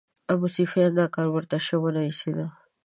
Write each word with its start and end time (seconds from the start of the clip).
ابوسفیان 0.33 0.91
دا 0.99 1.05
کار 1.15 1.27
ورته 1.31 1.57
شه 1.65 1.75
ونه 1.81 2.01
ایسېده. 2.07 2.45